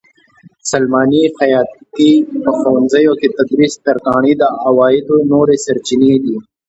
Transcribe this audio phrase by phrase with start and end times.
[0.71, 2.11] سلماني؛ خیاطي؛
[2.43, 6.35] په ښوونځیو کې تدریس؛ ترکاڼي د عوایدو نورې سرچینې دي.